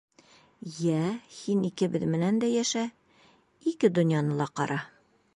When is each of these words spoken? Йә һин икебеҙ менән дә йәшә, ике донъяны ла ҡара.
Йә 0.85 1.01
һин 1.33 1.59
икебеҙ 1.67 2.05
менән 2.13 2.39
дә 2.43 2.49
йәшә, 2.53 2.85
ике 3.73 3.91
донъяны 3.99 4.39
ла 4.41 4.49
ҡара. 4.61 4.79